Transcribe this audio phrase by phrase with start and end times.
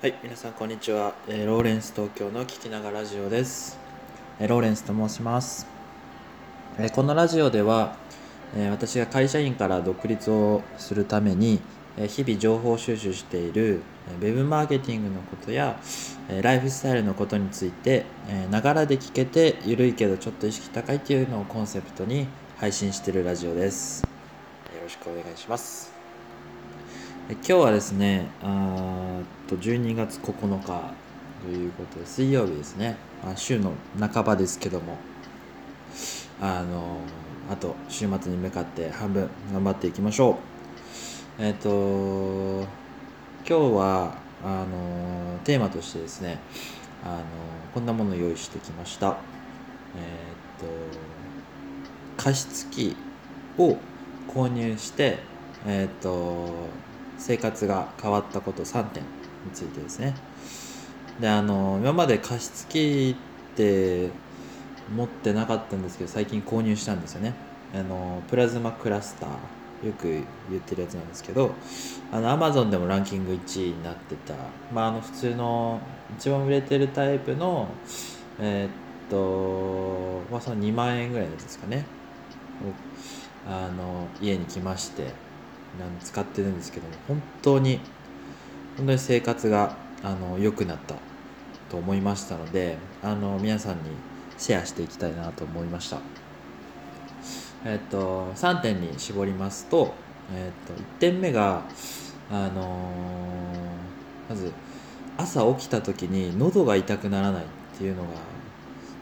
[0.00, 3.78] はい、皆さんこんにちは、えーローレンス東京の聞きながらラジオです、
[4.38, 5.66] えーローレンスと申します、
[6.78, 7.96] えーこのラジオでは、
[8.56, 11.60] え私が会社員から独立をするために、
[11.98, 15.78] え日々情報収集しているえーウェブマーケティングのことや、
[16.30, 18.06] えライフスタイルのことについて
[18.50, 22.26] ながらで聞けてゆるいけどちょっと意識高いっていうのをコンセプトに
[22.56, 24.00] 配信しているラジオです。
[24.00, 24.08] よ
[24.82, 25.89] ろしくお願いします。
[27.32, 30.94] 今日はですねあっと12月9日
[31.42, 34.96] ということで水曜日ですね、まあ、週の半ばですけども。
[36.42, 36.96] あの
[37.50, 40.38] あと週末に向かって半分頑張っていきましょ
[41.38, 41.42] う。
[41.42, 41.68] えっ、と
[43.46, 46.38] 今日はあのテーマとしてですね
[47.04, 47.22] あの
[47.74, 49.18] こんなものを用意してきました。
[49.96, 50.66] えっ、
[52.16, 52.96] と加湿器
[53.58, 53.76] を
[54.26, 55.18] 購入して
[55.66, 56.48] えっ、と
[57.20, 59.08] 生活が変わったこと3点に
[59.52, 60.14] ついてですね。
[61.20, 63.14] であの今まで加湿器
[63.52, 64.08] って
[64.94, 67.34] 持ってなかったんですけど最近購入したんですよね。
[67.74, 70.08] あのプラズマクラスターよく
[70.50, 71.52] 言ってるやつなんですけど
[72.10, 74.34] あの Amazon でもランキング1位になってた、
[74.72, 75.78] まあ、あの普通の
[76.18, 77.68] 一番売れてるタイプの
[78.40, 78.70] えーっ
[79.10, 81.84] と、まあ、その2万円ぐらいのやつですかね。
[83.48, 85.29] あの家に来まして。
[86.02, 87.80] 使ってるんですけども本当に
[88.76, 90.96] 本当に生活があの良くなった
[91.70, 93.82] と思いましたのであの皆さんに
[94.38, 95.98] シェアしていきたいなと思いました。
[97.64, 99.92] えっと3点に絞りますと,、
[100.34, 101.62] えっと1点目が
[102.30, 102.90] あの
[104.28, 104.50] まず
[105.18, 108.08] 朝起きた時に喉が痛くならないっていうのが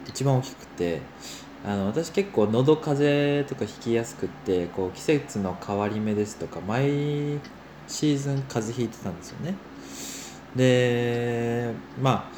[0.08, 1.00] 一番大きくて
[1.64, 7.40] あの私結構喉風邪とかひきやすくってこう季節の変わり目ですとか毎
[7.88, 9.54] シーズン風邪ひいてたんですよね。
[10.54, 12.30] でま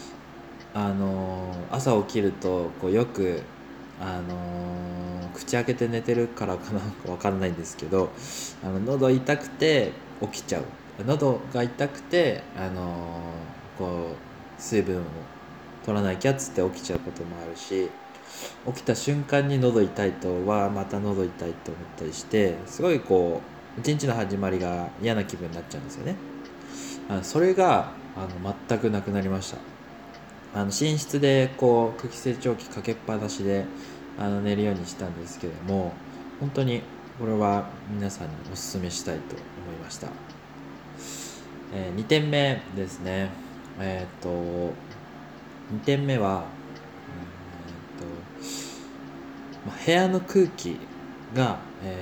[0.74, 3.42] ああの朝起きるとこうよく
[4.00, 8.10] あの口開けて寝てるからかなわかんないんですけど
[8.64, 10.64] あの喉痛くて起きちゃう。
[11.06, 13.20] 喉が痛くてあの
[13.78, 15.02] こう水分を
[15.84, 17.90] 取らなきゃっつって起きちゃうこともあるし。
[18.66, 23.40] 起きた瞬間に喉痛いとはまた喉痛いと思ったりしてすごいこ
[23.76, 26.16] う一日の始まりが嫌な気分になっちゃうんですよね。
[27.08, 29.58] あそれがあの全くなくなりました。
[30.52, 33.64] あの寝室でこう空気清浄機かけっぱなしで
[34.18, 35.92] あの寝るようにしたんですけれども
[36.40, 36.82] 本当に
[37.18, 40.08] これは皆さんにおすすめしたいと思いました、
[41.72, 43.30] え2点目ですね。
[43.78, 44.72] えっ、と2
[45.84, 46.44] 点目は
[47.96, 48.06] えーと
[49.66, 50.76] まあ、部屋の空気
[51.34, 51.96] が、え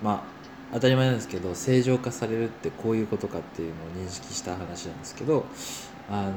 [0.00, 0.32] ーまあ
[0.72, 5.44] 当たり前なんですけど正常化されるってこういうことかっていうのを認識した話なんですけど
[6.10, 6.30] あの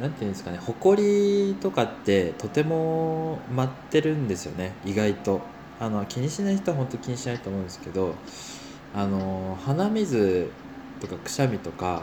[0.00, 5.40] ーていうんですかね埃とかってとても舞ってるんですよね意外と。
[5.80, 8.14] あの気にしない人は本当気にしないと思うんですけど
[8.94, 10.50] あのー鼻水
[11.00, 12.02] とかくしゃみとか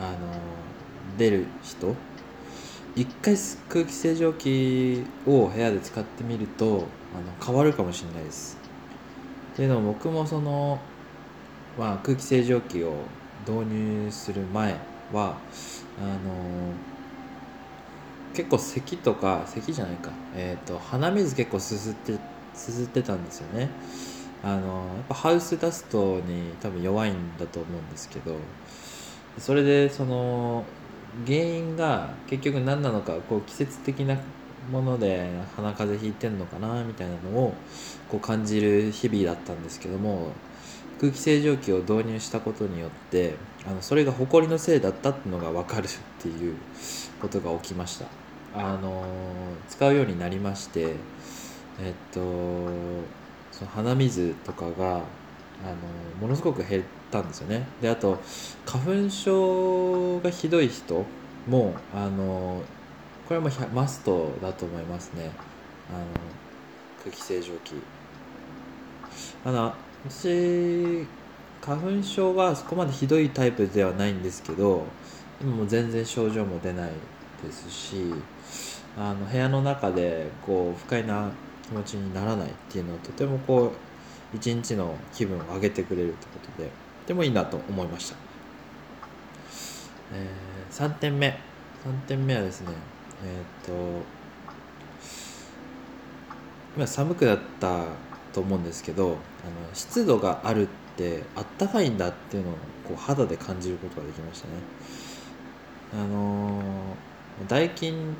[0.00, 1.94] あのー出る人
[2.98, 3.36] 一回
[3.68, 6.66] 空気清浄機を部屋で使ってみると
[7.14, 8.58] あの変わるかもしれないです。
[9.52, 10.80] っていうのも僕もその、
[11.78, 12.94] まあ、空気清浄機を
[13.46, 14.72] 導入する前
[15.12, 15.36] は
[15.96, 16.72] あの
[18.34, 22.18] 結構咳とか咳じゃないか、えー、と鼻水結構すすって
[22.52, 23.70] すすってたんですよね。
[24.42, 28.34] あのやっぱハウスダストに多分弱いんだと思うんですけど
[29.38, 30.64] それでその
[31.26, 34.16] 原因が結局何なのかこう季節的な
[34.70, 37.54] もので鼻風邪ひいてんのかなみたいなのを
[38.10, 40.32] こう感じる日々だったんですけども
[41.00, 43.34] 空気清浄機を導入したことによって
[43.66, 45.88] あのそれが埃のせいだったっていうのが分かるっ
[46.20, 46.54] ていう
[47.20, 48.06] ことが起きました。
[48.54, 49.04] あの
[49.68, 50.96] 使うようになりまして
[51.80, 52.20] えっと
[53.52, 55.02] その鼻水とかが
[55.64, 55.74] あの
[56.20, 57.66] ものすごく減ったんですよね。
[57.80, 58.18] であと
[58.64, 61.04] 花粉症がひどい人
[61.48, 62.62] もあの
[63.26, 65.30] これはもうマストだと思いますね。
[65.90, 66.04] あの
[67.04, 67.74] 空気清浄機。
[69.44, 69.74] あの
[70.08, 71.06] 私
[71.60, 74.84] 花粉症はそこまでひどいタイプではないんですけど
[75.40, 76.90] 今も全然症状も出ない
[77.44, 78.12] ですし
[78.96, 81.30] あの部屋の中でこう不快な
[81.66, 83.72] 気持ちにならないっていうのはとてもこう
[84.34, 86.72] 一日の気分を上げてくれるってことでと
[87.08, 88.16] てもいいなと思いました、
[90.12, 91.38] えー、3点目。
[91.84, 92.72] 3点目はですね
[93.24, 93.72] えっ、と
[96.76, 97.84] 今寒くなった
[98.32, 99.16] と思うんですけどあの
[99.74, 102.54] 湿度があるってあったかいんだっていうのを
[102.86, 104.52] こう肌で感じることができましたね。
[105.94, 106.62] あの
[107.48, 108.14] ダイキン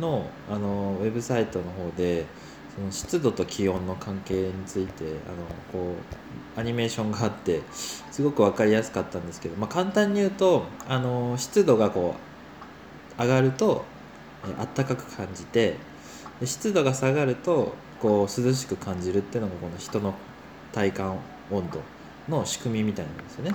[0.00, 2.26] の、あのウェブサイトの方で
[2.74, 5.14] その湿度と気温の関係についてあの
[5.72, 5.94] こ
[6.56, 7.62] うアニメーションがあって
[8.10, 12.14] すごく分かりやすかったんですけど、まあ、簡単に言うとあの湿度がこ
[13.18, 13.84] う上がると
[14.58, 15.76] あったかく感じて
[16.44, 20.14] 湿度が下がるとこう涼しく感じるっていうのがこの人の
[20.72, 21.16] 体感
[21.50, 21.80] 温度
[22.28, 23.54] の仕組みみたいなんですよね。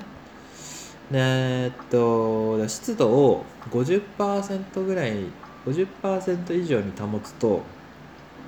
[1.11, 5.25] えっと湿度を50%ぐらい
[5.65, 7.61] 50%以上に保つと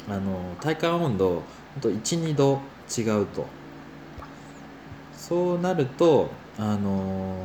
[0.10, 1.44] あの体感温度
[1.80, 2.60] 12度
[2.98, 3.46] 違うと。
[5.14, 7.36] そうなるとあの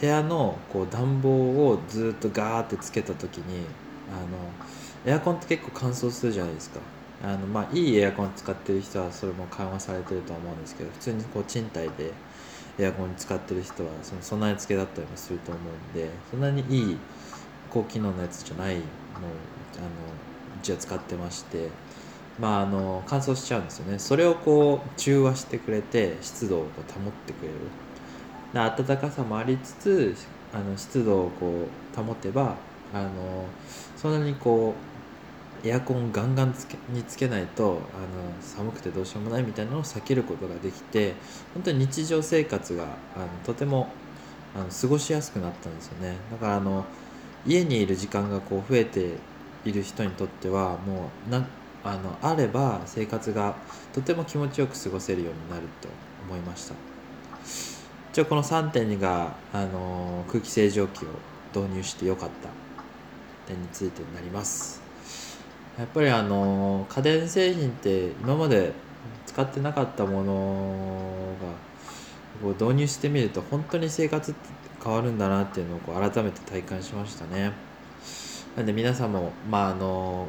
[0.00, 3.64] 部屋のこう暖房をずっとガーってつけた時に
[4.10, 6.80] あのエアコンって結構乾燥するじゃないですか。
[7.22, 12.12] あのまあいいエアコン使ってる人はそれも緩和されてると思うんですけど普通にこう賃貸で
[12.78, 16.96] エアコン使ってる人はその備え付けだったりもすると思うんでそんなにいい
[17.68, 18.84] 高機能のやつじゃないのあの
[20.60, 21.68] ちは使ってまして
[22.38, 23.98] まああの乾燥しちゃうんですよね。
[23.98, 27.54] それをこう中和してくれて湿度をこう保ってくれる。
[28.52, 30.14] 暖かさもありつつ
[30.52, 32.56] あの湿度をこう保てば
[32.92, 33.46] あの
[33.96, 34.74] そんなにこ
[35.64, 37.78] うエアコンガンガンつけにつけないとあの
[38.40, 41.14] 寒くてどうしようもないみたいなのを避けることができて
[41.54, 43.88] 本当に日常生活があのとても
[44.56, 46.16] あの過ごしやすくなったんですよね。
[46.30, 46.84] だからあの
[47.46, 49.14] 家にいる時間がこう増えて
[49.64, 51.46] いる人にとってはもうな
[51.82, 53.54] あのあれば生活が
[53.92, 55.88] とても気持ちよく過ごせるようになると
[56.26, 56.74] 思いました。
[58.12, 61.08] 一応この3.2が、あの空気清浄機を
[61.54, 62.48] 導入してよかった。
[63.46, 64.80] 点についてになります。
[65.78, 68.72] やっぱりあの家電製品って今まで
[69.26, 74.40] 使ってなかったものがこう導入してみると本当に生活って
[74.82, 77.52] 変わるんだなっていうのをこう改めて体感しましたね。
[78.56, 80.26] なんで皆さんもまああの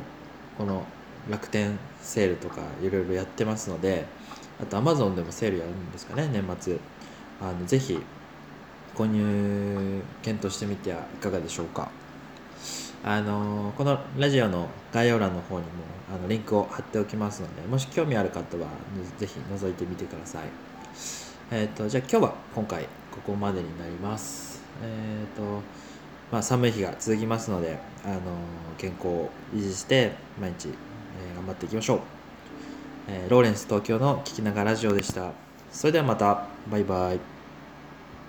[0.57, 0.85] この
[1.29, 4.05] 楽天セールとかいろいろやってますので
[4.61, 6.77] あと Amazon でもセールやるんですかね年末。
[7.41, 7.99] あのぜひ
[8.95, 11.89] 購入検討してみてはいかがでしょうか。
[13.03, 15.71] あのこのラジオの概要欄の方にも
[16.13, 18.67] あのリンクを貼っておきますのでもし興味ある方は
[19.17, 20.43] ぜひ覗いてみてください。
[21.49, 24.61] えっ、ー、とじゃあ今日は今回ここまでになります。
[24.83, 25.63] えっ、ー、と
[26.31, 28.19] まあ、寒い日が続きますので、あの
[28.77, 31.99] 健康を維持して毎日、え、頑張っていきましょう、
[33.09, 35.31] え、ローレンス東京の聞きながらラジオでした。
[35.71, 36.47] それではまた。
[36.69, 37.40] バイバイ。